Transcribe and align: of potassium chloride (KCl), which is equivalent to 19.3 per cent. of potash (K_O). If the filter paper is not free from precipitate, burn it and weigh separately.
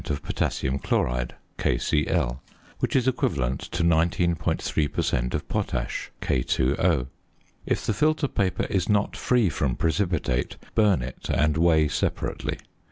of 0.09 0.23
potassium 0.23 0.79
chloride 0.79 1.35
(KCl), 1.59 2.39
which 2.79 2.95
is 2.95 3.07
equivalent 3.07 3.59
to 3.59 3.83
19.3 3.83 4.91
per 4.91 5.01
cent. 5.03 5.35
of 5.35 5.47
potash 5.47 6.09
(K_O). 6.23 7.05
If 7.67 7.85
the 7.85 7.93
filter 7.93 8.27
paper 8.27 8.63
is 8.67 8.89
not 8.89 9.15
free 9.15 9.47
from 9.47 9.75
precipitate, 9.75 10.57
burn 10.73 11.03
it 11.03 11.29
and 11.31 11.55
weigh 11.55 11.87
separately. 11.87 12.57